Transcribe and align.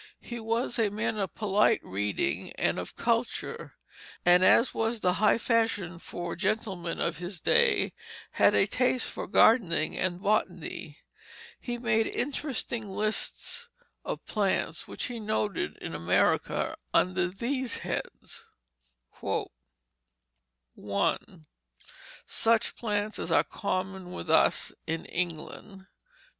He 0.23 0.39
was 0.39 0.79
a 0.79 0.89
man 0.89 1.19
of 1.19 1.35
polite 1.35 1.79
reading 1.83 2.53
and 2.53 2.79
of 2.79 2.95
culture, 2.95 3.75
and 4.25 4.43
as 4.43 4.73
was 4.73 4.99
the 5.01 5.13
high 5.21 5.37
fashion 5.37 5.99
for 5.99 6.35
gentlemen 6.35 6.99
of 6.99 7.17
his 7.19 7.39
day, 7.39 7.93
had 8.31 8.55
a 8.55 8.65
taste 8.65 9.11
for 9.11 9.27
gardening 9.27 9.95
and 9.95 10.19
botany. 10.19 10.97
He 11.59 11.77
made 11.77 12.07
interesting 12.07 12.89
lists 12.89 13.69
of 14.03 14.25
plants 14.25 14.87
which 14.87 15.03
he 15.03 15.19
noted 15.19 15.77
in 15.77 15.93
America 15.93 16.75
under 16.91 17.27
these 17.27 17.77
heads: 17.85 18.45
"1. 19.19 19.49
Such 22.25 22.75
plants 22.75 23.19
as 23.19 23.31
are 23.31 23.43
common 23.43 24.11
with 24.11 24.31
us 24.31 24.73
in 24.87 25.05
England. 25.05 25.81
"2. 25.81 25.87